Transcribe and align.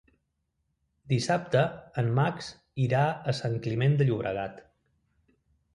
Dissabte 1.11 1.61
en 2.03 2.09
Max 2.21 2.49
irà 2.89 3.05
a 3.35 3.39
Sant 3.43 3.61
Climent 3.69 3.99
de 4.03 4.11
Llobregat. 4.11 4.63